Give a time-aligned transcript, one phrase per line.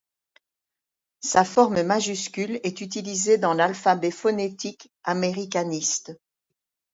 [1.19, 6.15] Sa forme majuscule est utilisée dans l’alphabet phonétique américaniste.